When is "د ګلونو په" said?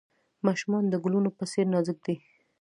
0.89-1.43